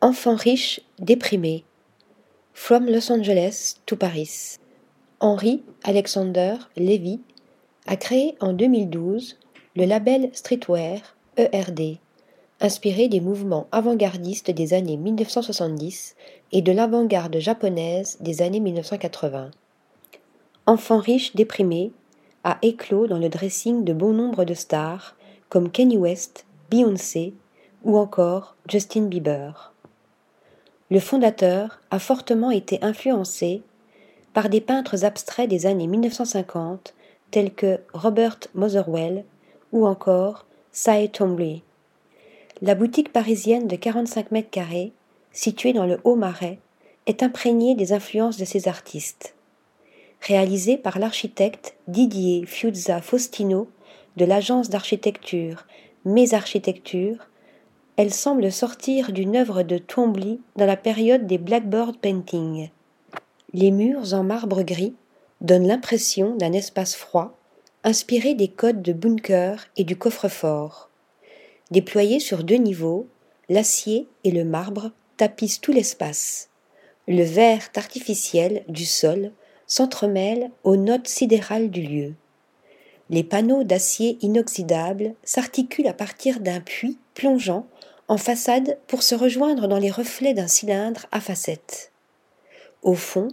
[0.00, 1.64] Enfant riche, déprimé.
[2.54, 4.56] From Los Angeles to Paris.
[5.18, 7.18] Henry Alexander Levy
[7.88, 9.40] a créé en 2012
[9.74, 11.00] le label Streetwear
[11.36, 11.98] ERD,
[12.60, 16.14] inspiré des mouvements avant-gardistes des années 1970
[16.52, 19.50] et de l'avant-garde japonaise des années 1980.
[20.66, 21.90] Enfant riche déprimé
[22.44, 25.16] a éclos dans le dressing de bon nombre de stars
[25.48, 27.34] comme Kanye West, Beyoncé
[27.82, 29.74] ou encore Justin Bieber.
[30.90, 33.62] Le fondateur a fortement été influencé
[34.32, 36.94] par des peintres abstraits des années 1950
[37.30, 39.24] tels que Robert Motherwell
[39.72, 41.62] ou encore Cy Twombly.
[42.62, 44.92] La boutique parisienne de 45 mètres carrés,
[45.32, 46.58] située dans le Haut-Marais,
[47.06, 49.34] est imprégnée des influences de ces artistes.
[50.22, 53.68] Réalisée par l'architecte Didier Fiuzza Faustino
[54.16, 55.66] de l'agence d'architecture
[56.04, 57.28] Mes Architectures,
[57.98, 62.70] elle semble sortir d'une œuvre de Twombly dans la période des Blackboard Painting.
[63.52, 64.94] Les murs en marbre gris
[65.40, 67.36] donnent l'impression d'un espace froid,
[67.82, 70.90] inspiré des codes de bunker et du coffre-fort.
[71.72, 73.08] Déployés sur deux niveaux,
[73.48, 76.50] l'acier et le marbre tapissent tout l'espace.
[77.08, 79.32] Le verre artificiel du sol
[79.66, 82.14] s'entremêle aux notes sidérales du lieu.
[83.10, 87.66] Les panneaux d'acier inoxydable s'articulent à partir d'un puits plongeant
[88.08, 91.92] en façade pour se rejoindre dans les reflets d'un cylindre à facettes.
[92.82, 93.28] Au fond,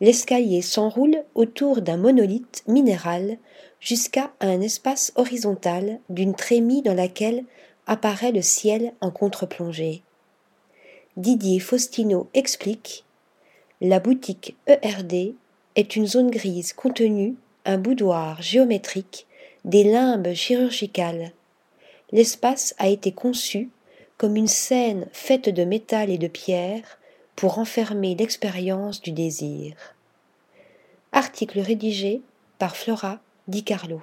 [0.00, 3.38] l'escalier s'enroule autour d'un monolithe minéral
[3.80, 7.44] jusqu'à un espace horizontal d'une trémie dans laquelle
[7.86, 10.02] apparaît le ciel en contre-plongée.
[11.16, 13.04] Didier Faustino explique
[13.80, 15.34] La boutique ERD
[15.74, 17.34] est une zone grise contenue,
[17.64, 19.26] un boudoir géométrique,
[19.64, 21.32] des limbes chirurgicales.
[22.10, 23.70] L'espace a été conçu
[24.18, 26.98] comme une scène faite de métal et de pierre
[27.36, 29.74] pour enfermer l'expérience du désir.
[31.12, 32.20] Article rédigé
[32.58, 34.02] par Flora Di Carlo.